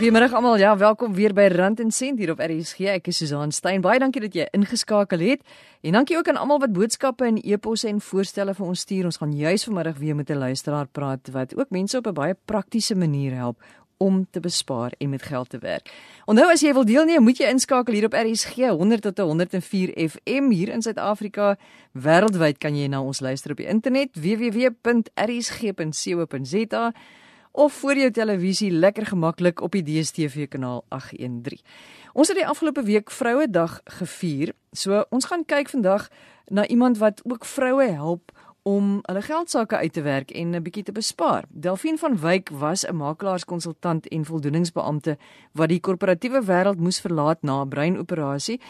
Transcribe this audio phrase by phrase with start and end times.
[0.00, 0.56] Goeiemôre almal.
[0.56, 2.86] Ja, welkom weer by Rand en Sent hier op RSG.
[2.88, 3.82] Ek is Susan Stein.
[3.84, 5.44] Baie dankie dat jy ingeskakel het.
[5.84, 9.04] En dankie ook aan almal wat boodskappe en e-posse en voorstelle vir ons stuur.
[9.10, 12.36] Ons gaan juis vanmiddag weer met 'n luisteraar praat wat ook mense op 'n baie
[12.44, 13.60] praktiese manier help
[13.98, 15.92] om te bespaar en met geld te werk.
[16.24, 20.50] Onthou as jy wil deelneem, moet jy inskakel hier op RSG 100 tot 104 FM
[20.50, 21.58] hier in Suid-Afrika.
[21.92, 24.72] Wêreldwyd kan jy na ons luister op die internet www.rsg.co.za
[27.52, 31.58] of voor jou televisie lekker gemaklik op die DStv kanaal 813.
[32.12, 34.54] Ons het die afgelope week Vrouedag gevier.
[34.72, 36.08] So ons gaan kyk vandag
[36.46, 38.32] na iemand wat ook vroue help
[38.62, 41.44] om hulle geld sake uit te werk en 'n bietjie te bespaar.
[41.48, 45.18] Delphine van Wyk was 'n makelaarskonsultant en voldoeningsbeampte
[45.52, 48.60] wat die korporatiewe wêreld moes verlaat na 'n breinoperasie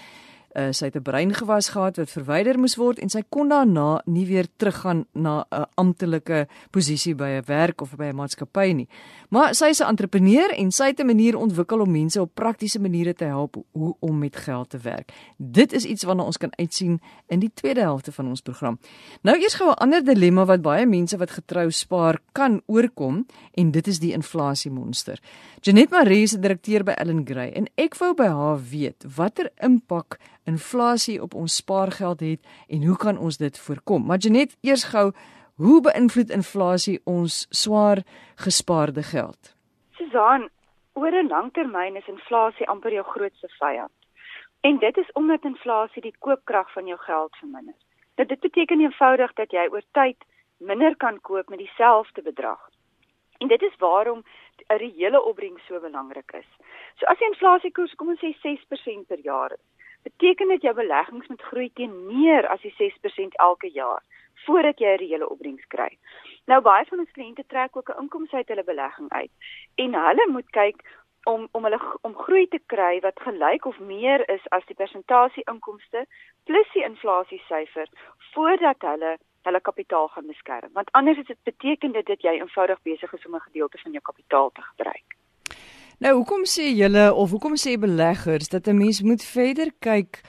[0.55, 4.27] uh, sy het 'n breingewas gehad wat verwyder moes word en sy kon daarna nie
[4.27, 8.89] weer teruggaan na 'n amptelike posisie by 'n werk of by 'n maatskappy nie.
[9.31, 12.81] Maar sy is 'n entrepreneur en sy het 'n manier ontwikkel om mense op praktiese
[12.81, 15.13] maniere te help hoe om met geld te werk.
[15.37, 18.79] Dit is iets waarna ons kan uitsien in die tweede helfte van ons program.
[19.23, 23.71] Nou eers gou 'n ander dilemma wat baie mense wat getrou spaar kan oorkom en
[23.71, 25.21] dit is die inflasiemonster.
[25.61, 29.51] Janet Marie is 'n direkteur by Ellen Gray en ek wou by haar weet watter
[29.57, 34.07] impak inflasie op ons spaargeld het en hoe kan ons dit voorkom?
[34.07, 35.13] Maar Janet, eers gou,
[35.55, 38.03] hoe beïnvloed inflasie ons swaar
[38.35, 39.55] gespaarde geld?
[39.91, 40.49] Susan,
[40.93, 43.93] oor 'n lang termyn is inflasie amper jou grootste vyand.
[44.61, 47.75] En dit is omdat inflasie die koopkrag van jou geld verminder.
[48.17, 50.17] Nou, dit beteken eenvoudig dat jy oor tyd
[50.57, 52.69] minder kan koop met dieselfde bedrag.
[53.39, 54.23] En dit is waarom
[54.69, 56.51] 'n reële opbrengs so belangrik is.
[56.97, 59.65] So as die inflasiekoers kom ons sê 6% per jaar is,
[60.03, 64.03] beteken dit jou beleggings moet groei teen meer as die 6% elke jaar
[64.47, 65.99] voordat jy 'n reële opbrengs kry.
[66.47, 69.31] Nou baie van ons kliënte trek ook 'n inkomste uit hulle belegging uit
[69.75, 70.79] en hulle moet kyk
[71.25, 75.45] om om hulle om groei te kry wat gelyk of meer is as die persentasie
[75.53, 76.07] inkomste
[76.45, 77.89] plus die inflasiesyfer
[78.33, 80.73] voordat hulle hulle kapitaal gaan beskerm.
[80.73, 83.93] Want anders is dit beteken dit dat jy eenvoudig besig is om 'n gedeelte van
[83.93, 85.20] jou kapitaal te gebruik.
[86.01, 90.23] Nou, hoekom sê julle of hoekom sê beleggers dat 'n mens moet verder kyk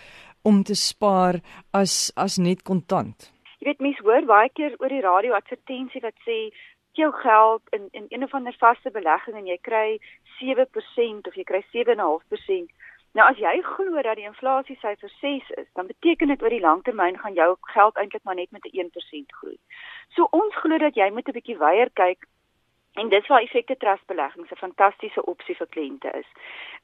[0.44, 1.36] om te spaar
[1.72, 3.32] as as net kontant?
[3.60, 6.52] Jy weet mense hoor baie keer oor die radio advertensie wat sê
[6.92, 10.00] jou geld in in een of ander vaste belegging en jy kry
[10.42, 12.68] 7% of jy kry 7.5%.
[13.14, 16.68] Nou as jy glo dat die inflasie syfer 6 is, dan beteken dit oor die
[16.68, 19.58] langtermyn gaan jou geld eintlik maar net met 'n 1% groei.
[20.16, 22.28] So ons glo dat jy moet 'n bietjie weier kyk
[22.94, 26.28] En dis waar effekte trust beleggings 'n fantastiese opsie vir kliënte is.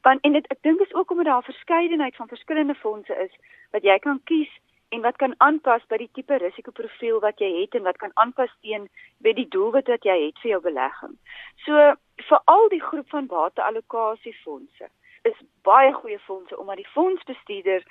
[0.02, 3.34] Want en dit ek dink is ook omdat daar verskeidenheid van verskillende fondse is
[3.72, 4.52] wat jy kan kies
[4.90, 8.54] en wat kan aanpas by die tipe risikoprofiel wat jy het en wat kan aanpas
[8.62, 11.18] teen by die doelwit wat jy het vir jou belegging.
[11.66, 11.96] So
[12.30, 14.90] vir al die groep van bateallokasiefondse
[15.30, 17.84] is baie goeie fondse omdat die fondsbestuurder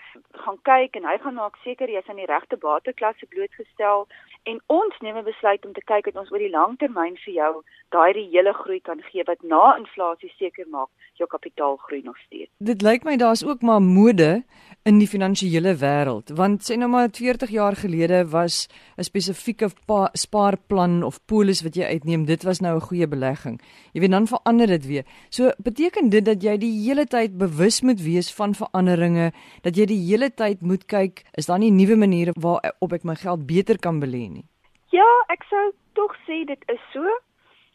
[0.45, 4.07] gaan kyk en hy gaan maak seker jy is aan die regte bateklasse blootgestel
[4.53, 7.35] en ons neem 'n besluit om te kyk dat ons oor die lang termyn vir
[7.41, 7.53] jou
[7.97, 12.51] daai reële groei kan gee wat na inflasie seker maak jou kapitaal groei nog steeds.
[12.59, 14.45] Dit lyk my daar's ook maar mode
[14.87, 19.69] in die finansiële wêreld want sê nou maar 40 jaar gelede was 'n spesifieke
[20.13, 23.61] spaarplan of polis wat jy uitneem dit was nou 'n goeie belegging.
[23.93, 25.05] Jy weet dan verander dit weer.
[25.31, 29.33] So beteken dit dat jy die hele tyd bewus moet wees van veranderinge,
[29.63, 33.15] dat jy die hele tyd moet kyk is daar nie nuwe maniere waarop ek my
[33.15, 34.45] geld beter kan belê nie.
[34.91, 37.03] Ja, ek sou tog sê dit is so.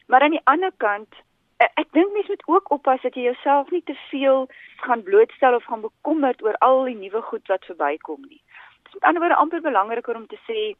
[0.06, 1.14] Maar aan die ander kant
[1.74, 4.48] ek dink mens moet ook oppas dat jy jouself nie te veel
[4.84, 8.42] gaan blootstel of gaan bekommerd oor al die nuwe goed wat verbykom nie.
[8.82, 10.74] Dit is met ander woorde amper belangriker om te sê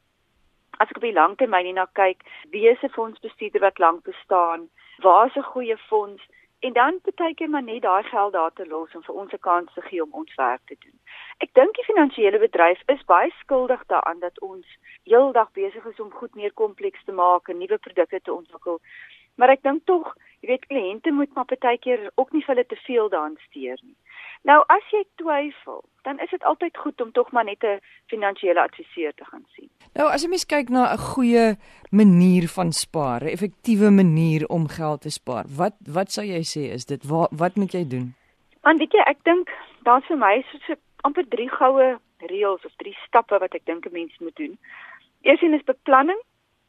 [0.81, 4.69] as ek op die langtermyn hierna kyk, wie is 'n fondsbestuurder wat lank bestaan?
[4.99, 6.23] Waar is 'n goeie fonds?
[6.63, 9.73] En dan partykeer maar net daai geld daar te los om vir ons 'n kans
[9.75, 10.99] te gee om ons werk te doen.
[11.39, 14.67] Ek dink die finansiële bedryf is baie skuldig daaraan dat ons
[15.05, 18.81] heeldag besig is om goed meer kompleks te maak en nuwe produkte te ontwikkel.
[19.37, 22.67] Maar ek dink tog jy weet kliënte moet maar baie keer ook nie vir hulle
[22.67, 23.97] te veel daan steur nie.
[24.43, 27.79] Nou as jy twyfel, dan is dit altyd goed om tog maar net 'n
[28.11, 29.71] finansiële adviseur te gaan sien.
[29.95, 31.57] Nou as jy mens kyk na 'n goeie
[31.91, 36.73] manier van spaar, 'n effektiewe manier om geld te spaar, wat wat sou jy sê
[36.75, 37.05] is dit?
[37.05, 38.15] Wat wat moet jy doen?
[38.63, 39.49] Want weet jy, ek dink
[39.85, 43.87] daar's vir my so, so amper drie goue reëls of drie stappe wat ek dink
[43.87, 44.59] 'n mens moet doen.
[45.23, 46.21] Eerstens is beplanning.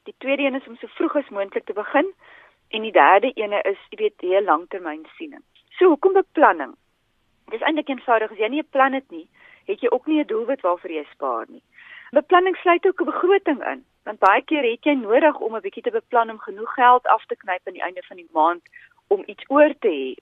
[0.03, 2.13] Die tweede een is om so vroeg as moontlik te begin.
[2.73, 5.43] En die derde ene is, jy weet, heel langtermynsiening.
[5.77, 6.71] So, hoekom beplanning?
[7.53, 9.27] Dis eintlik eenvoudig, as jy nie 'n plan het nie,
[9.69, 11.61] het jy ook nie 'n doelwit waarvoor jy spaar nie.
[12.11, 15.83] Beplanning sluit ook 'n begroting in, want baie keer het jy nodig om 'n bietjie
[15.83, 18.61] te beplan om genoeg geld af te knyp aan die einde van die maand
[19.07, 20.15] om iets oor te hê.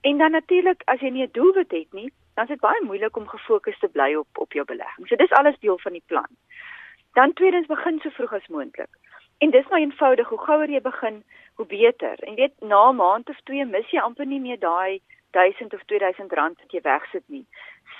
[0.00, 3.16] En dan natuurlik as jy nie 'n doelwit het nie, dan is dit baie moeilik
[3.16, 5.08] om gefokus te bly op op jou belegging.
[5.08, 6.30] So dis alles deel van die plan.
[7.12, 8.90] Dan tweedens begin so vroeg as moontlik.
[9.38, 12.18] En dis maar eenvoudig, hoe gouer jy begin, hoe beter.
[12.18, 15.00] En weet na 'n maand of twee mis jy amper nie meer daai
[15.30, 17.46] 1000 of 2000 rand wat jy wegsit nie.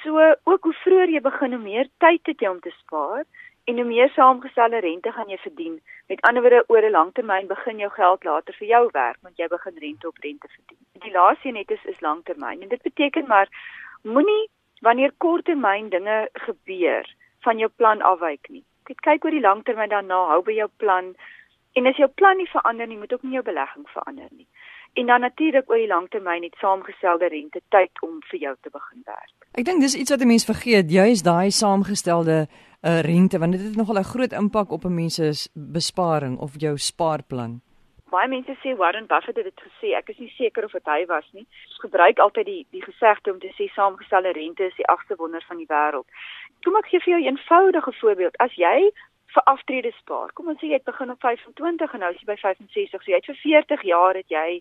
[0.02, 3.24] So ook hoe vroeër jy begin, hoe meer tyd het jy om te spaar
[3.64, 5.80] en hoe meer saamgestelde rente gaan jy verdien.
[6.08, 9.48] Met ander woorde, oor 'n langtermyn begin jou geld later vir jou werk, want jy
[9.48, 10.82] begin rente op rente verdien.
[10.92, 13.48] Die laaste net is is langtermyn en dit beteken maar
[14.02, 14.48] moenie
[14.80, 18.64] wanneer korttermyn dinge gebeur van jou plan afwyk nie.
[18.84, 21.14] Kyk kyk oor die langtermyn daarna, hou by jou plan.
[21.72, 24.48] En as jou plan nie verander nie, moet ook nie jou belegging verander nie.
[24.92, 29.00] En dan natuurlik oor die langtermyn het saamgestelde rente tyd om vir jou te begin
[29.04, 29.32] werk.
[29.56, 32.46] Ek dink dis iets wat 'n mens vergeet, juist daai saamgestelde
[32.82, 36.52] uh, rente want dit het nogal 'n groot impak op 'n mens se besparing of
[36.56, 37.60] jou spaarplan.
[38.10, 39.96] Baie mense sê Warren Buffett het dit gesê.
[39.96, 41.46] Ek is nie seker of dit hy was nie.
[41.68, 45.44] Ons gebruik altyd die die gesegde om te sê saamgestelde rente is die agste wonder
[45.48, 46.08] van die wêreld.
[46.64, 48.36] Kom ek gee vir jou 'n eenvoudige voorbeeld.
[48.36, 48.92] As jy
[49.34, 52.28] vir aftrede spaar, kom ons sê jy het begin op 25 en nou is jy
[52.28, 54.60] by 65, so jy het vir 40 jaar het jy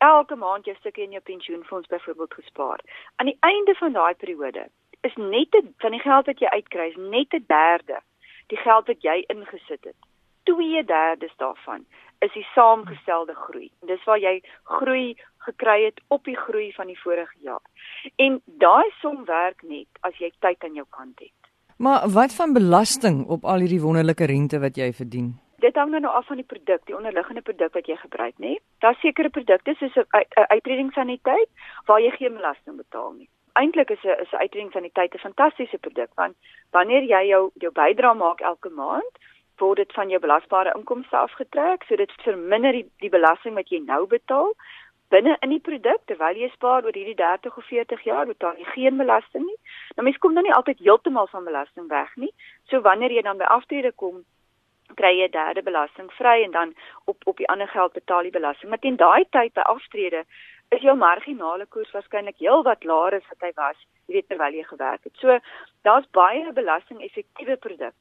[0.00, 2.80] elke maand jou stukkie in jou pensioenfonds byvoorbeeld gespaar.
[3.16, 4.68] Aan die einde van daai periode
[5.00, 8.00] is net te, van die geld wat jy uitkry, net 'n derde
[8.48, 9.96] die geld wat jy ingesit het.
[10.44, 11.86] 2/3 daarvan
[12.18, 13.70] is die saamgestelde groei.
[13.80, 17.62] Dis waar jy groei gekry het op die groei van die vorige jaar.
[18.16, 21.39] En daai som werk net as jy tyd aan jou kant het.
[21.80, 25.32] Maar wat van belasting op al hierdie wonderlike rente wat jy verdien?
[25.64, 28.56] Dit hang nou af van die produk, die onderliggende produk wat jy gebruik, nê?
[28.84, 30.06] Daar's sekere produkte soos 'n
[30.48, 31.48] uitredingsaniteit
[31.86, 36.10] waar jy geen belasting betaal nie eintlik is 'n is 'n uitredingsaniteit 'n fantastiese produk
[36.14, 36.34] want
[36.70, 39.14] wanneer jy jou jou bydrae maak elke maand
[39.58, 43.80] word dit van jou belasbare inkomste afgetrek so dit verminder die, die belasting wat jy
[43.84, 44.52] nou betaal
[45.10, 48.66] binne in die produk terwyl jy spaar oor hierdie 30 of 40 jaar betaal jy
[48.74, 49.58] geen belasting nie.
[49.96, 52.30] Nou mens kom dan nie altyd heeltemal van belasting weg nie.
[52.70, 54.22] So wanneer jy dan by aftrede kom
[54.98, 56.74] kry jy derde belasting vry en dan
[57.10, 58.70] op op die ander geld betaal jy belasting.
[58.70, 60.24] Maar teen daai tyd by aftrede
[60.70, 64.66] is jou marginale koers waarskynlik heelwat laer as wat hy was, jy weet terwyl jy
[64.68, 65.16] gewerk het.
[65.18, 65.38] So
[65.86, 67.96] daar's baie belasting-effektiewe produkte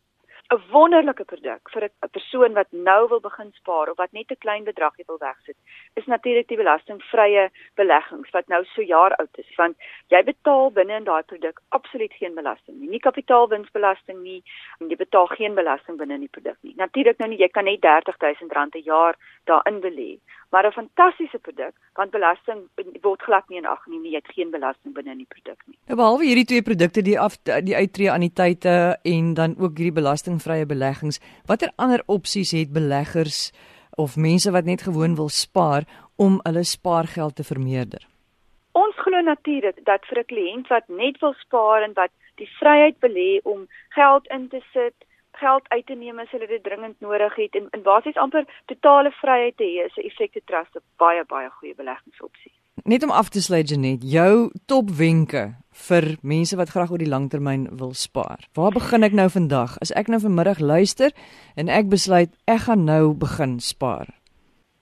[0.51, 4.44] 'n wonderlike produk vir 'n persoon wat nou wil begin spaar of wat net 'n
[4.46, 5.56] klein bedragie wil wegsit.
[5.94, 7.44] Is natuurlik die belastingvrye
[7.75, 12.13] beleggings wat nou so jaar oud is, want jy betaal binne in daai produk absoluut
[12.13, 12.90] geen belasting nie.
[12.90, 14.42] Nie kapitaalwinsbelasting nie,
[14.80, 16.74] en jy betaal geen belasting binne in die produk nie.
[16.75, 20.18] Natuurlik nou nie, jy kan net R30000 'n jaar daarin belê,
[20.51, 22.68] maar 'n fantastiese produk want belasting
[23.01, 24.12] word glad nie in ag geneem nie.
[24.12, 25.78] Jy het geen belasting binne in die produk nie.
[25.88, 30.30] Nou behalwe hierdie twee produkte, die af die uittreë anniteite en dan ook hierdie belasting
[30.30, 33.51] belastingvrye beleggings, watter ander opsies het beleggers
[33.98, 35.84] of mense wat net gewoon wil spaar
[36.16, 38.07] om hulle spaargeld te vermeerder?
[38.72, 42.98] Ons glo natuurlik dat vir 'n kliënt wat net wil spaar en wat die vryheid
[43.00, 44.95] belê om geld in te sit,
[45.31, 49.12] geld uit te neem as hulle dit dringend nodig het en in basies amper totale
[49.12, 52.54] vryheid te hê, is 'n effekte trust 'n baie baie goeie beleggingsopsie.
[52.84, 55.56] Net om af te sluit Janet, jou topwenke
[55.88, 58.40] vir mense wat graag oor die langtermyn wil spaar.
[58.54, 59.78] Waar begin ek nou vandag?
[59.81, 61.12] As ek nou vanmiddag luister
[61.56, 64.07] en ek besluit ek gaan nou begin spaar.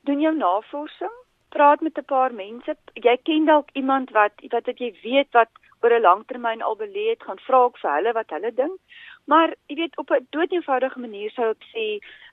[0.03, 1.15] Doen jou navorsing,
[1.49, 2.75] praat met 'n paar mense.
[2.93, 5.49] Jy ken dalk iemand wat wat wat jy weet wat
[5.81, 8.79] oor 'n langtermyn al belê het, gaan vra ook vir hulle wat hulle dink.
[9.27, 11.85] Maar jy weet op 'n doeteenvoudige manier sou ek sê,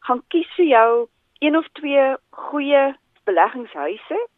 [0.07, 1.09] gaan kies vir jou
[1.39, 4.29] een of twee goeie beleggingshuise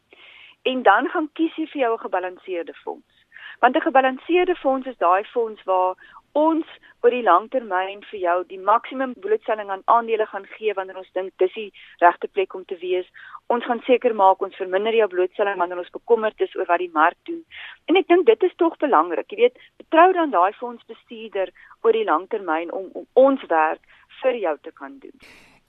[0.63, 3.15] en dan gaan kies jy vir jou 'n gebalanseerde fonds.
[3.61, 5.95] Want 'n gebalanseerde fonds is daai fonds waar
[6.33, 6.67] ons
[7.01, 11.33] oor die langtermyn vir jou die maksimum blootstelling aan aandele gaan gee wanneer ons dink
[11.37, 13.07] dis die regte plek om te wees.
[13.47, 16.91] Ons gaan seker maak ons verminder jou blootstelling wanneer ons bekommerd is oor wat die
[16.93, 17.45] mark doen.
[17.87, 19.31] En ek dink dit is tog belangrik.
[19.31, 21.53] Jy weet, betrou dan daai fondsbestuurder
[21.87, 23.83] oor die langtermyn om, om ons werk
[24.23, 25.15] vir jou te kan doen.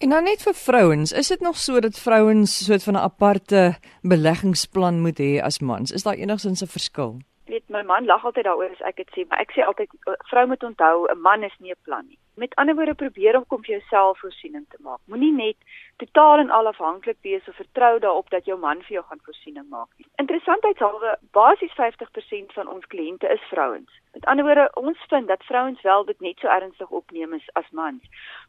[0.01, 3.61] En dan net vir vrouens, is dit nog so dat vrouens soort van 'n aparte
[4.01, 5.91] beleggingsplan moet hê as mans?
[5.91, 7.17] Is daar enigsins 'n verskil?
[7.57, 9.93] Weet my man lag altyd daaroor as ek dit sê, maar ek sê altyd
[10.29, 12.19] vrou moet onthou 'n man is nie 'n plan nie.
[12.43, 14.99] Met ander woorde probeer om kom vir jouself voorsiening te maak.
[15.05, 15.57] Moenie net
[15.97, 19.69] totaal en al afhanklik wees of vertrou daarop dat jou man vir jou gaan voorsiening
[19.69, 20.05] maak nie.
[20.23, 23.91] Interessantheidshalwe, basies 50% van ons kliënte is vrouens.
[24.13, 27.69] Met ander woorde, ons vind dat vrouens wel dit net so ernstig opneem as, as
[27.71, 28.03] mans.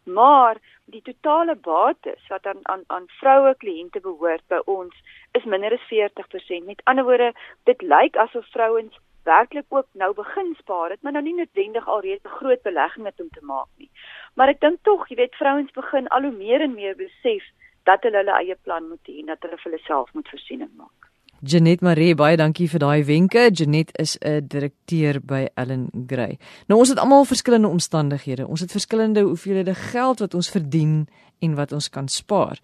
[0.05, 4.95] Maar die totale bates wat aan aan aan vroue kliënte behoort by ons
[5.33, 6.65] is minder as 40%.
[6.65, 7.33] Met ander woorde,
[7.65, 12.25] dit lyk asof vrouens werklik ook nou begin spaar het, maar nou nie noodwendig alreeds
[12.25, 13.91] 'n groot belegging het om te maak nie.
[14.35, 17.45] Maar ek dink tog, jy weet, vrouens begin al hoe meer en meer besef
[17.83, 20.71] dat hulle hulle eie plan moet hê en dat hulle vir hulle self moet voorsiening
[20.77, 21.08] maak.
[21.41, 23.45] Janet Maree, baie dankie vir daai wenke.
[23.55, 26.39] Janet is 'n direkteur by Allen Gray.
[26.67, 28.47] Nou ons het almal verskillende omstandighede.
[28.47, 31.07] Ons het verskillende hoeveelhede geld wat ons verdien
[31.39, 32.59] en wat ons kan spaar.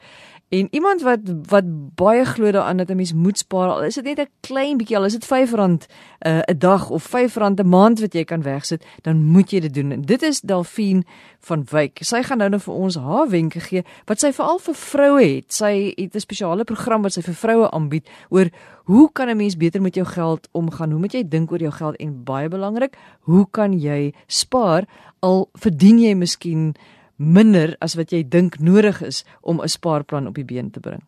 [0.49, 1.65] En iemand wat wat
[1.95, 4.97] baie glo daaraan dat 'n mens moet spaar, al is dit net 'n klein bietjie,
[4.97, 5.81] al is dit R5 'n
[6.27, 9.91] uh, dag of R5 'n maand wat jy kan wegsit, dan moet jy dit doen.
[9.91, 11.03] En dit is Delphine
[11.41, 11.99] van Wyk.
[12.01, 15.53] Sy gaan nou net vir ons haar wenke gee wat sy veral vir vroue het.
[15.53, 18.51] Sy het 'n spesiale program wat sy vir vroue aanbied oor
[18.85, 20.91] hoe kan 'n mens beter met jou geld omgaan?
[20.91, 24.85] Hoe moet jy dink oor jou geld en baie belangrik, hoe kan jy spaar
[25.21, 26.75] al verdien jy miskien
[27.17, 31.03] minder as wat jy dink nodig is om 'n spaarplan op die been te bring.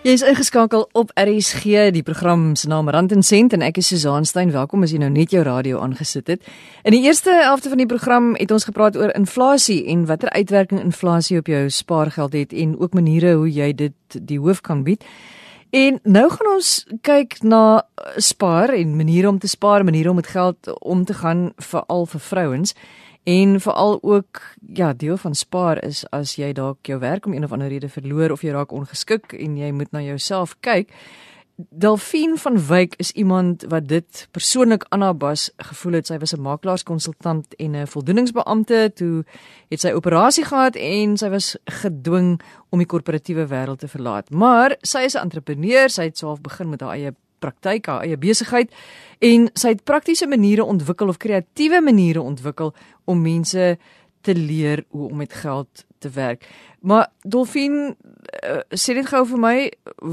[0.00, 3.90] Jy is ingeskakel op RSG, die program se naam Rand en Sent en ek is
[3.90, 4.48] Susan Stein.
[4.48, 6.46] Welkom as jy nou net jou radio aangesit het.
[6.88, 10.80] In die eerste helfte van die program het ons gepraat oor inflasie en watter uitwerking
[10.80, 15.04] inflasie op jou spaargeld het en ook maniere hoe jy dit die hoof kan bied.
[15.76, 16.72] En nou gaan ons
[17.04, 17.84] kyk na
[18.16, 22.24] spaar en maniere om te spaar, maniere om met geld om te gaan veral vir
[22.30, 22.72] vrouens.
[23.22, 27.44] En veral ook ja, deel van spaar is as jy dalk jou werk om een
[27.44, 30.88] of ander rede verloor of jy raak ongeskik en jy moet na jouself kyk.
[31.68, 36.06] Delphine van Wyk is iemand wat dit persoonlik aan haar bas gevoel het.
[36.06, 38.92] Sy was 'n makelaarskonsultant en 'n voldoeningsbeampte.
[38.94, 39.24] Toe
[39.68, 44.30] het sy operasie gehad en sy was gedwing om die korporatiewe wêreld te verlaat.
[44.30, 45.90] Maar sy is 'n entrepreneur.
[45.90, 48.70] Sy het self begin met haar eie praktyk, haar eie besigheid
[49.20, 53.76] en sy het praktiese maniere ontwikkel of kreatiewe maniere ontwikkel om mense
[54.20, 56.46] te leer hoe om met geld te werk.
[56.80, 57.96] Maar Dolfin
[58.44, 59.56] uh, sê dit gou vir my,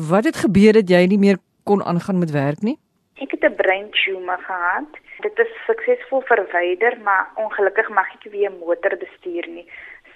[0.10, 2.78] wat het gebeur dat jy nie meer kon aangaan met werk nie?
[3.24, 4.92] Ek het 'n brain tumor gehad.
[5.26, 9.68] Dit is suksesvol verwyder, maar ongelukkig mag ek weer motor bestuur nie.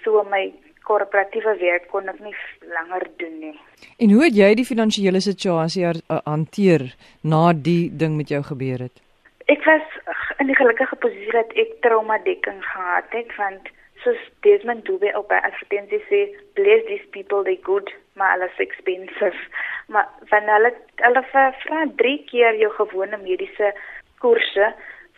[0.04, 0.52] So my
[0.88, 2.34] korporatiewe werk kon ek nie
[2.74, 3.54] langer doen nie.
[3.98, 6.88] En hoe het jy die finansiële situasie uh, hanteer
[7.22, 9.02] na die ding met jou gebeur het?
[9.52, 9.86] Ek was
[10.40, 13.70] in die gelukkige posisie dat ek trauma dekking gehad het want
[14.02, 16.22] soos Desmond Dube op by advertensie sê,
[16.58, 19.38] bless these people they good, maar alles expensive.
[19.94, 20.72] Maar van hulle
[21.04, 23.72] hulle vra drie keer jou gewone mediese
[24.24, 24.72] koerse,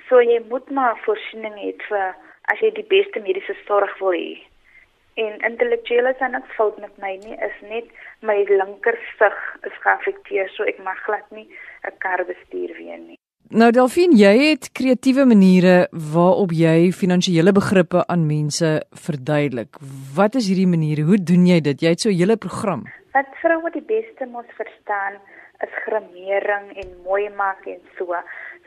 [0.09, 2.13] so jy moet maar voorsiening hê vir
[2.53, 4.37] as jy die beste mediese sorg wil hê.
[5.15, 7.91] En intellektuele is niks fout met my nie, is net
[8.21, 11.47] my linkersig is geaffekteer, so ek mag glad nie
[11.87, 13.19] 'n kar bestuur weer nie.
[13.55, 18.71] Nou Delphine, jy het kreatiewe maniere waarop jy finansiële begrippe aan mense
[19.07, 19.77] verduidelik.
[20.17, 21.03] Wat is hierdie maniere?
[21.03, 21.81] Hoe doen jy dit?
[21.81, 22.83] Jy het so 'n hele program.
[23.13, 25.15] Wat vroue die beste moet verstaan
[25.61, 28.17] is grimering en mooi maak en so.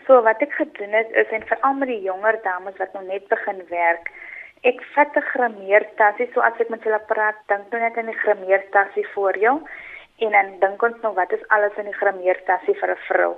[0.06, 3.28] So wat ek gedoen het is en veral met die jonger dames wat nou net
[3.28, 4.12] begin werk,
[4.64, 8.22] ek vat 'n grimeertassie so as ek met hulle praat, dink nou net aan die
[8.24, 9.62] grimeertassie vir jou
[10.20, 13.36] en dan dink ons nou wat is alles in die grimeertassie vir 'n vrou?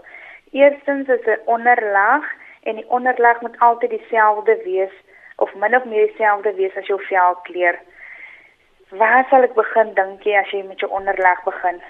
[0.52, 2.26] Eerstens is 'n onderlaag
[2.64, 4.96] en die onderlaag moet altyd dieselfde wees
[5.38, 7.80] of min of meer dieselfde wees as jou velkleur.
[8.90, 11.82] Waar sal ek begin dink jy as jy met jou onderlaag begin?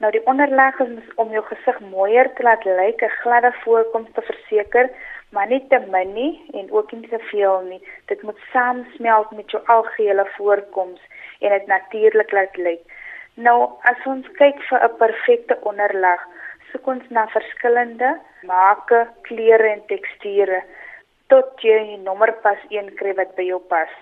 [0.00, 4.22] Nou die onderlaag is om jou gesig mooier te laat lyk, 'n gladde voorkoms te
[4.22, 4.90] verseker,
[5.30, 7.80] maar nie te min nie en ook nie te veel nie.
[8.06, 11.00] Dit moet saamsmelt met jou algehele voorkoms
[11.40, 12.82] en dit natuurlik laat lyk.
[13.34, 16.26] Nou as ons kyk vir 'n perfekte onderlaag,
[16.72, 20.62] soek ons na verskillende make, kleure en teksture
[21.28, 23.92] tot jy 'n nommerpas een kry wat by jou pas.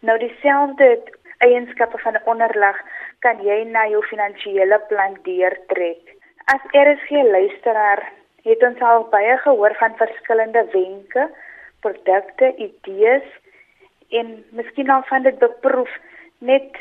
[0.00, 1.02] Nou dieselfde
[1.38, 2.78] eienskappe van 'n onderlag
[3.18, 6.02] kan jy na jou finansiële plan deurtrek.
[6.44, 8.12] As RSG luisteraar
[8.44, 11.28] het ons al baie gehoor van verskillende wenke,
[11.80, 13.26] produkte, idees
[14.08, 15.90] en miskien al van dit beproef
[16.38, 16.76] net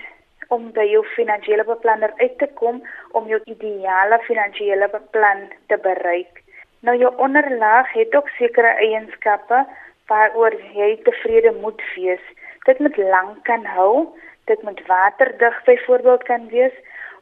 [0.54, 2.82] om by jou finansiële beplanner uit te kom
[3.18, 6.44] om jou ideale finansiële beplan te bereik.
[6.80, 9.66] Nou jou onderlaag het ook sekere eienskappe
[10.08, 12.24] waaroor jy tevrede moet wees.
[12.64, 14.08] Dit moet lank kan hou,
[14.46, 16.76] dit moet waterdig byvoorbeeld kan wees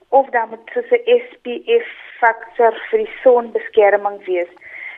[0.10, 1.88] of dan moet so 'n SPF
[2.20, 4.52] faktor vir die sonbeskerming wees.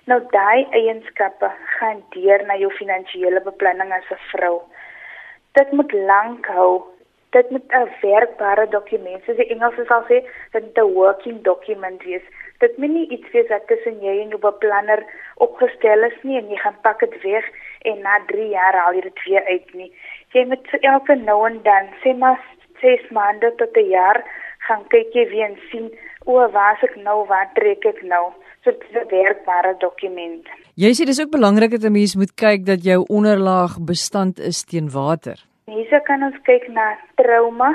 [0.05, 4.61] Nou daai eienskappe gaan deur na jou finansiële beplanning as 'n vrou.
[5.53, 6.83] Dit moet lank hou,
[7.31, 10.17] dit moet 'n werkbare dokument soos die Engels sal sê,
[10.53, 12.25] dit moet 'n working document wees.
[12.59, 15.03] Dit moet nie iets wees wat tussen jy en jou beplanner
[15.35, 17.45] opgestel is nie en jy gaan pak dit weg
[17.81, 19.91] en na 3 jaar haal jy dit weer uit nie.
[20.33, 22.39] Jy moet elke nou en dan, sê maar
[22.81, 24.23] 6 maande tot 'n jaar,
[24.67, 25.89] gaan kyk jy weer en sien
[26.25, 28.31] o, waar is ek nou, waar trek ek nou?
[28.63, 30.45] So dit is 'n werkbare dokument.
[30.75, 34.63] Jy sê dis ook belangrik dat 'n mens moet kyk dat jou onderlaag bestand is
[34.63, 35.37] teen water.
[35.65, 37.69] Hierse kan ons kyk na trauma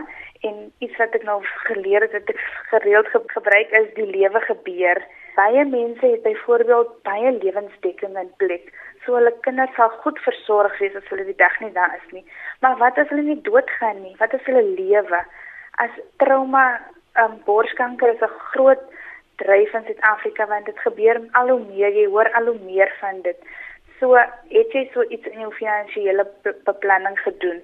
[0.49, 4.41] en iets wat ek nou geleer het wat ek gereeld ge gebruik is die lewe
[4.41, 4.99] gebeur.
[5.37, 8.73] Baie mense het byvoorbeeld baie lewensdekking in plek.
[9.05, 12.25] So hulle kinders sal goed versorg wees as hulle die dag nie daar is nie.
[12.61, 14.15] Maar wat as hulle nie doodgaan nie?
[14.19, 15.23] Wat as hulle lewe?
[15.79, 16.81] As trauma,
[17.17, 18.83] um, borskanker is 'n groot
[19.37, 23.23] dryf in Suid-Afrika want dit gebeur al hoe meer, jy hoor al hoe meer van
[23.23, 23.39] dit.
[23.99, 26.27] So het jy so iets in jou finansiële
[26.65, 27.63] beplanning gedoen?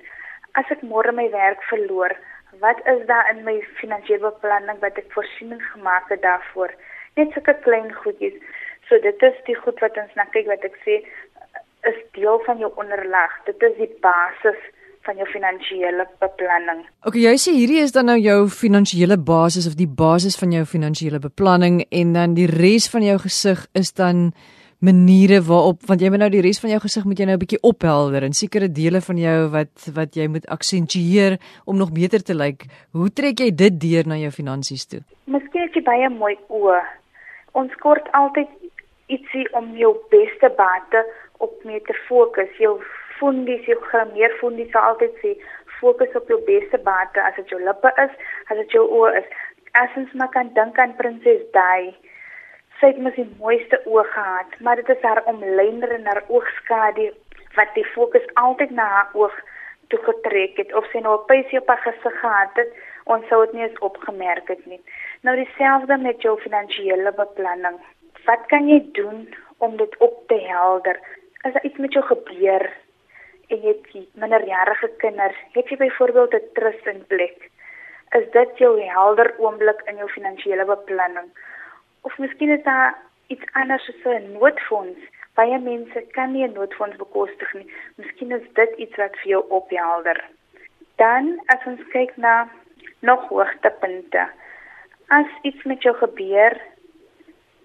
[0.52, 2.14] As ek môre my werk verloor,
[2.60, 6.72] wat is daar in my finansiële beplanning wat ek voorsiening gemaak het daarvoor?
[7.16, 8.38] Net sulke klein goedjies.
[8.88, 11.02] So dit is die goed wat ons na kyk wat ek sê
[11.90, 13.34] is deel van jou onderlag.
[13.44, 14.60] Dit is die basis
[15.08, 16.84] van jou finansiële beplanning.
[17.08, 20.64] Okay, jy sê hierdie is dan nou jou finansiële basis of die basis van jou
[20.68, 24.32] finansiële beplanning en dan die res van jou gesig is dan
[24.84, 27.42] maniere waarop want jy moet nou die res van jou gesig moet jy nou 'n
[27.42, 32.22] bietjie ophelder en sekere dele van jou wat wat jy moet aksentueer om nog beter
[32.22, 32.68] te lyk.
[32.92, 35.00] Hoe trek jy dit deur na jou finansies toe?
[35.24, 36.82] Miskien het jy baie mooi oë.
[37.52, 38.48] Ons kort altyd
[39.08, 41.04] ietsie om jou beste bate
[41.38, 42.50] op mee te fokus.
[42.58, 42.78] Jou
[43.18, 43.78] fundies, jou
[44.12, 45.36] meer fundies sal altyd sê
[45.80, 48.10] fokus op jou beste bate as dit jou lippe is,
[48.50, 49.28] as dit jou oë is.
[49.72, 51.94] As ons maar kan dink aan prinses Di
[52.78, 57.08] sy het mos die mooiste oë gehad, maar dit is haar omlyner en haar oogskadu
[57.56, 59.34] wat die fokus altyd na haar oog
[59.90, 62.70] toe getrek het of sy nou 'n pysie op haar gesig gehad het,
[63.04, 64.80] ons sou dit nie eens opgemerk het nie.
[65.22, 67.78] Nou dieselfde met jou finansiële beplanning.
[68.26, 71.00] Wat kan jy doen om dit op te helder?
[71.42, 72.70] As iets met jou gebeur
[73.48, 77.50] en jy het minderjarige kinders, het jy byvoorbeeld 'n trust in plek?
[78.12, 81.30] Is dit jou helder oomblik in jou finansiële beplanning?
[82.00, 85.00] of miskien is daar iets anders soos 'n noodfonds.
[85.34, 87.72] Baie mense kan nie 'n noodfonds bekostig nie.
[87.94, 90.24] Miskien is dit iets wat vir jou ophelder.
[90.96, 92.48] Dan as ons kyk na
[93.00, 94.28] nog hoogtepunte.
[95.08, 96.60] As iets met jou gebeur,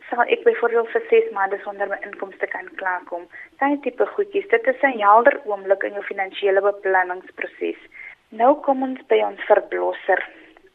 [0.09, 3.27] sal ek byvoorbeeld vir 6 maande sonder my inkomste kan klaarkom.
[3.59, 7.81] Daai tipe goedjies, dit is 'n helder oomblik in jou finansiële beplanningsproses.
[8.29, 10.23] Nou kom ons by ons verblosser.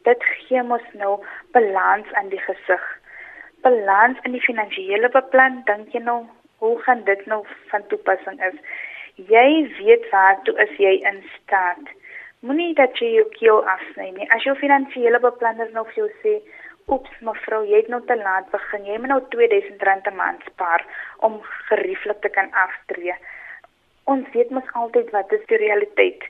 [0.03, 1.19] Dit gee ons nou
[1.51, 2.99] balans aan die gesig
[3.61, 6.19] balans in die finansiële beplan, dink jy nou
[6.63, 8.57] hoe gaan dit nou van toepassing is?
[9.31, 9.47] Jy
[9.79, 11.91] weet waartoe is jy in staat.
[12.39, 14.27] Moenie dat jy jou keel afsny nie.
[14.35, 16.37] As jou finansiële beplanner nou vir jou sê,
[16.89, 18.85] "Oeps, mevrou, jy het nou te laat begin.
[18.85, 20.85] Jy moet nou R2000 'n maand spaar
[21.17, 23.15] om gerieflik te kan aftree."
[24.03, 26.23] Ons weet mos altyd wat is die realiteit.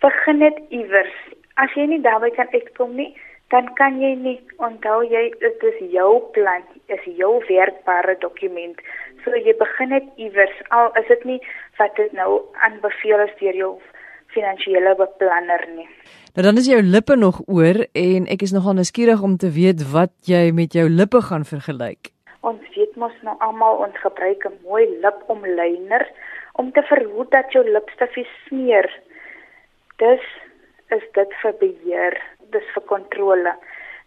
[0.00, 1.14] Begin net iewers.
[1.54, 3.14] As jy nie daarby kan uitkom nie,
[3.54, 8.80] dan kan jy nie onthou jy dit is jou plan, is jou werkbare dokument.
[9.24, 11.40] So jy begin net iewers al is dit nie
[11.78, 13.72] wat dit nou aanbeveel is deur jou
[14.34, 15.88] finansiële beplanner nie.
[16.34, 19.84] Nou dan is jou lippe nog oor en ek is nogal nuuskierig om te weet
[19.92, 22.10] wat jy met jou lippe gaan vergelyk.
[22.42, 26.04] Ons weet mos nou almal ons gebruik 'n mooi lipomlyner
[26.58, 28.90] om te verhoed dat jou lipstifie smeer.
[30.02, 30.24] Dis
[30.90, 32.18] is dit vir beheer
[32.50, 33.54] dis vir kontrole.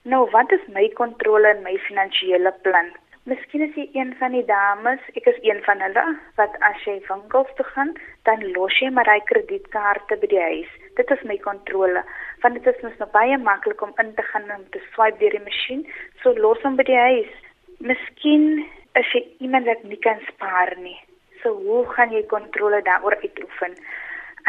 [0.04, 2.92] Nou, wat is my kontrole in my finansiële plan?
[3.24, 7.02] Miskien is jy een van die dames, ek is een van hulle wat as jy
[7.08, 10.70] winkels toe gaan, dan los jy maar hy kredietkaarte by die huis.
[10.98, 12.04] Dit is my kontrole.
[12.42, 15.38] Want dit is mos nou baie maklik om in te gaan en te swipe deur
[15.38, 15.86] die masjien,
[16.24, 17.32] so los hom by die huis.
[17.80, 18.66] Miskien
[18.98, 20.98] is jy iemand wat nie kan spaar nie.
[21.44, 23.78] So hoe gaan jy kontrole daaroor uitoefen?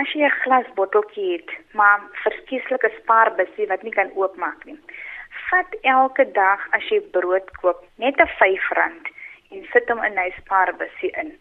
[0.00, 4.78] as jy 'n glasbotteltjie het, maar verskieslike spaarbusie wat nie kan oopmaak nie.
[5.50, 8.68] Vat elke dag as jy brood koop, net 'n R5
[9.50, 11.32] en sit hom in 'n spaarbusie in.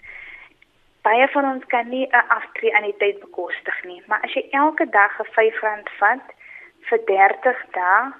[1.07, 4.43] Baie van ons kan nie 'n aftree aan die tyd bekostig nie, maar as jy
[4.51, 6.25] elke dag 'n R5 vat
[6.89, 8.11] vir 30 dae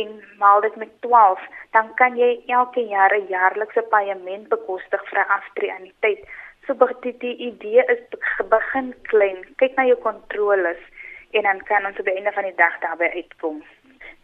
[0.00, 5.18] en maal dit met 12, dan kan jy elke jaar 'n jaarlikse paaiement bekostig vir
[5.18, 6.20] 'n aftree aan die tyd.
[6.66, 8.00] So die, die idee is
[8.48, 9.38] begin klein.
[9.56, 10.82] Kyk na jou kontroles
[11.30, 13.62] en dan kan ons op die einde van die dag daarby uitkom.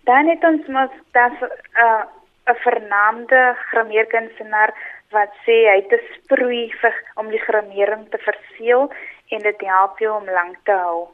[0.04, 1.50] Dan het ons mos dat 'n
[1.84, 2.04] uh,
[2.50, 4.70] 'n vernaamde grameerkunstenaar
[5.10, 8.92] wat sê hy het 'n sproei vir om die gramering te verseël
[9.34, 11.08] en dit help jou om lank te hou.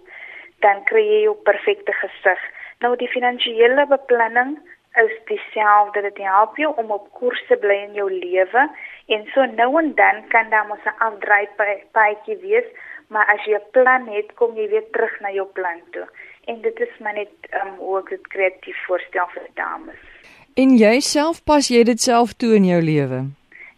[0.64, 2.40] Dan kry jy jou perfekte gesig.
[2.80, 4.58] Nou die finansiële beplanning
[5.04, 6.02] is dieselfde.
[6.02, 8.68] Dit help jou om op koers te bly in jou lewe
[9.06, 11.48] en so nou en dan kan daar mos 'n afdraai
[11.92, 12.68] paadjie wees,
[13.08, 16.06] maar as jy 'n plan het, kom jy weer terug na jou plan toe.
[16.44, 20.17] En dit is maar net um, hoe ek dit kreatief voorstel vir dames.
[20.58, 23.18] En jouself pas jy dit self toe in jou lewe?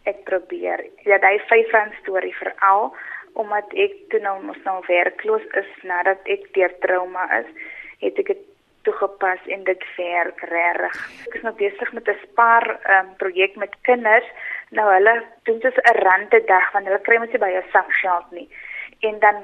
[0.09, 0.81] Ek probeer.
[1.05, 2.95] Ja, daai vyf van storie veral
[3.41, 7.51] omdat ek toe nou mos nou werkloos is nadat ek deur trauma is,
[8.01, 8.41] het ek dit
[8.89, 10.97] toegepas en dit werk regtig.
[11.29, 12.67] Ek is nou besig met 'n spaar
[12.97, 14.29] um, projek met kinders.
[14.73, 15.15] Nou hulle
[15.45, 18.49] doen dit 'n rande dag want hulle kry mos nie by 'n sakgeld nie.
[19.01, 19.37] En dan,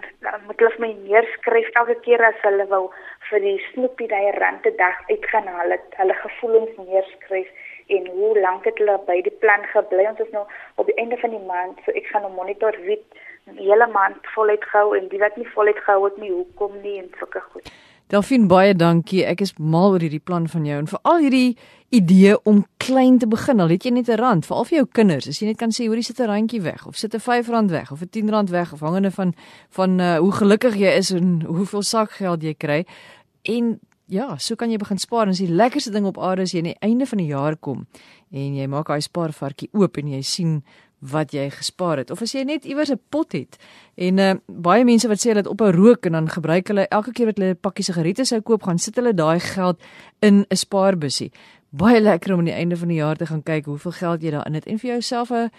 [0.47, 2.91] moet hulle my neerskryf elke keer as hulle wil
[3.31, 7.49] vir die snoepie daai rande dag uitgaan hulle het hulle gevoelens neerskryf
[7.97, 10.45] en hoe lank het hulle by die plan gebly ons is nou
[10.83, 12.99] op die einde van die maand so ek gaan nou monitor wie
[13.59, 17.13] hele maand voluit gehou en die wat nie voluit gehou het nie hoekom nie en
[17.21, 17.71] sulke goed
[18.07, 19.25] Delfien baie dankie.
[19.27, 21.57] Ek is mal oor hierdie plan van jou en veral hierdie
[21.89, 23.61] idee om klein te begin.
[23.61, 25.29] Al het jy net 'n rand, veral vir jou kinders.
[25.29, 27.93] As jy net kan sê, hoorie sit 'n randjie weg of sit 'n R5 weg
[27.93, 29.35] of 'n R10 weg afhangende van
[29.71, 32.87] van uh, hoe gelukkig jy is en hoeveel sakgeld jy kry.
[33.43, 35.23] En ja, so kan jy begin spaar.
[35.23, 37.57] En dis die lekkerste ding op aarde as jy aan die einde van die jaar
[37.57, 37.87] kom
[38.31, 40.63] en jy maak daai spaarvarkie oop en jy sien
[41.13, 43.59] wat jy gespaar het of as jy net iewers 'n pot het
[43.97, 46.89] en uh, baie mense wat sê hulle het op 'n rook en dan gebruik hulle
[46.89, 49.79] elke keer wat hulle 'n pakkie sigarette sou koop gaan sit hulle daai geld
[50.21, 51.31] in 'n spaarbusie
[51.77, 54.31] baie lekker om aan die einde van die jaar te gaan kyk hoeveel geld jy
[54.31, 55.51] daarin het en vir jouself 'n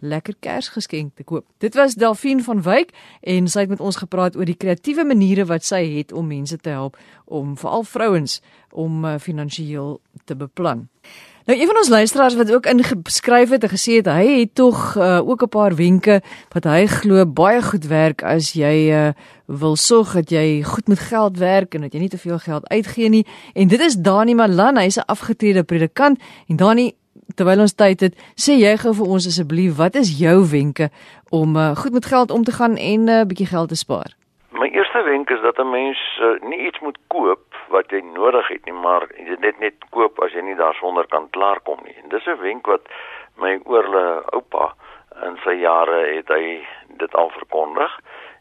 [0.00, 1.44] lekker Kersgeskenk te koop.
[1.58, 5.44] Dit was Delphine van Wyk en sy het met ons gepraat oor die kreatiewe maniere
[5.44, 10.88] wat sy het om mense te help om veral vrouens om uh, finansiëel te beplan.
[11.46, 14.96] Nou een van ons luisteraars wat ook ingeskryf het en gesê het hy het tog
[14.96, 16.20] uh, ook 'n paar wenke
[16.52, 19.08] wat hy glo baie goed werk as jy uh,
[19.46, 22.68] wil sorg dat jy goed met geld werk en dat jy nie te veel geld
[22.68, 23.26] uitgee nie.
[23.54, 26.92] En dit is Dani Malan, hy's 'n afgetrede predikant en Dani
[27.34, 30.90] terwyl ons tyd het, sê jy gou vir ons asseblief wat is jou wenke
[31.30, 34.10] om uh, goed met geld om te gaan en 'n uh, bietjie geld te spaar?
[34.50, 38.48] My eerste wenk is dat 'n mens uh, nie iets moet koop wat jy nodig
[38.48, 41.96] het nie, maar jy net net koop as jy nie daarsonder kan klaarkom nie.
[42.02, 42.88] En dis 'n wenk wat
[43.36, 44.72] my oorle oupa
[45.24, 47.92] in sy jare het hy dit al verkondig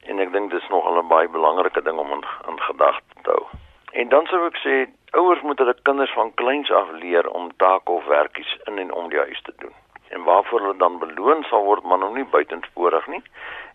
[0.05, 3.45] en ek dink dis nog 'n baie belangrike ding om in, in gedagte te hou.
[3.91, 7.91] En dan sou ek sê ouers moet hulle kinders van kleins af leer om take
[7.91, 9.73] of werkies in en om die huis te doen.
[10.09, 13.23] En waarvoor hulle dan beloon sal word, maar nog nie buitensporig nie.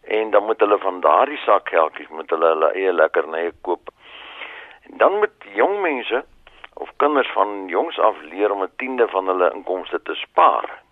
[0.04, 3.90] En dan moet hulle van daardie sakgeldjies moet hulle hulle eie lekkernye koop
[4.92, 6.24] dan moet jong mense
[6.74, 10.83] of kinders van jongs af leer om 'n tiende van hulle inkomste te spaar.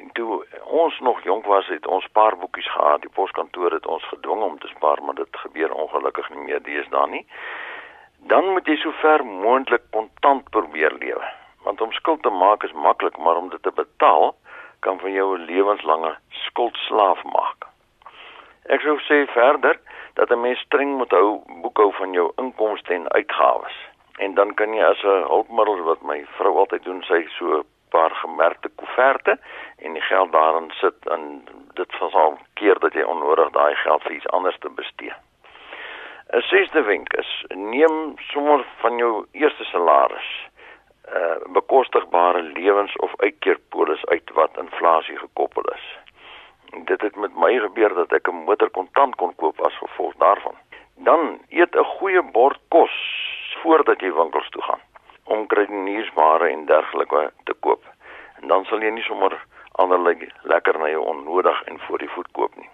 [0.00, 3.00] En toe ons nog jonk was, het ons spaarboekies gehad.
[3.00, 7.06] Die poskantoor het ons gedwing om te spaar, maar dit gebeur ongelukkig nie meer deesdae
[7.06, 7.26] nie.
[8.16, 11.24] Dan moet jy so ver moontlik kontant probeer lewe.
[11.62, 14.34] Want om skuld te maak is maklik, maar om dit te betaal
[14.80, 17.66] kan van jou 'n lewenslange skuldslaaf maak.
[18.64, 19.80] Ek sou sê verder
[20.20, 23.76] dat 'n mens streng moet hou boekhou van jou inkomste en uitgawes.
[24.18, 27.64] En dan kan jy as 'n hulpmiddel wat my vrou altyd doen, sy so 'n
[27.88, 29.38] paar gemerkte koeverte
[29.78, 34.02] en die geld daarin sit en dit sal al keer dat jy onnodig daai geld
[34.02, 35.12] vir iets anders te bestee.
[36.32, 40.48] 'n Sesde wenk is neem sommer van jou eerste salaris
[41.04, 45.99] 'n uh, bekostigbare lewens of uitkeerpolis uit wat inflasie gekoppel is
[46.84, 50.56] dit het met my gebeur dat ek 'n motor kontant kon koop as gevolg daarvan.
[50.94, 52.94] Dan eet 'n goeie bord kos
[53.62, 54.80] voordat jy winkels toe gaan
[55.24, 57.82] om kruideniersware en dergelike te koop.
[58.40, 59.38] En dan sal jy nie sommer
[59.72, 62.70] anderlei lekker na jou onnodig en voor die voet koop nie.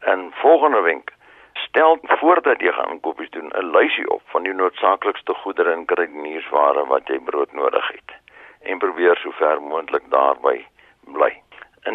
[0.00, 1.12] En volgende wenk,
[1.52, 6.86] stel voordat jy gaan kopies doen, 'n lysie op van die noodsaaklikste goedere en kruideniersware
[6.86, 8.14] wat jy broodnodig het
[8.62, 10.66] en probeer so ver moontlik daarby.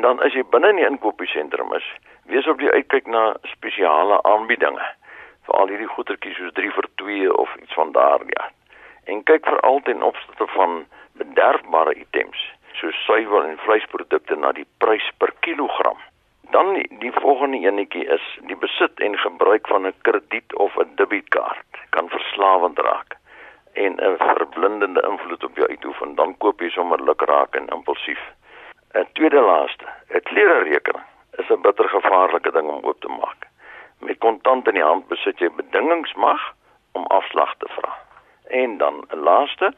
[0.02, 1.88] En dan as jy binne in die inkopiesentrum is,
[2.26, 4.88] wees op die uitkyk na spesiale aanbiedinge.
[5.46, 8.56] Veral hierdie goedertjies soos 3 vir 2 of iets van daardie aard.
[9.14, 10.74] En kyk veral ten opsigte van
[11.22, 12.42] bederfbare items,
[12.82, 16.02] soos suiwel en vleisprodukte na die prys per kilogram.
[16.58, 20.98] Dan die, die volgende enetjie is die besit en gebruik van 'n krediet of 'n
[20.98, 23.20] debietkaart kan verslawend raak
[23.74, 26.16] en 'n verblindende invloed op jou uitoefen.
[26.16, 28.32] Dan koop jy sommer lukraak en impulsief.
[28.92, 31.06] En tweede laaste, 'n klererekening
[31.40, 33.48] is 'n bitter gevaarlike ding om oop te maak.
[34.00, 36.42] Met kontant in die hand besit jy bedingingsmag
[36.92, 37.94] om afslag te vra.
[38.48, 39.74] En dan 'n laaste,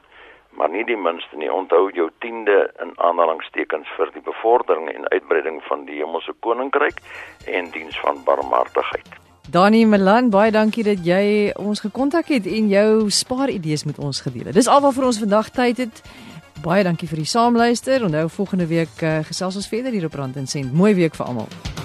[0.50, 5.64] maar nie die minste nie, onthou jou tiende in aanhalingstekens vir die bevordering en uitbreiding
[5.64, 6.98] van die hemelse koninkryk
[7.46, 9.10] en diens van barmhartigheid.
[9.50, 14.46] Dani Melan, baie dankie dat jy ons gekontak het en jou spaaridees met ons gedeel
[14.46, 14.54] het.
[14.54, 16.02] Dis alwaar vir ons vandag tyd het.
[16.64, 18.06] Baie dankie vir die saamluister.
[18.08, 20.72] Onthou volgende week uh, gesels ons verder hier op Rand en Sent.
[20.72, 21.83] Mooi week vir almal.